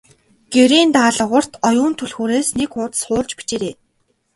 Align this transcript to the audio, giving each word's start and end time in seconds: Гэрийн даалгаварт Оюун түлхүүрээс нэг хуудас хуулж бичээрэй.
Гэрийн 0.53 0.89
даалгаварт 0.95 1.51
Оюун 1.69 1.93
түлхүүрээс 1.99 2.49
нэг 2.59 2.69
хуудас 2.73 3.01
хуулж 3.07 3.29
бичээрэй. 3.37 3.73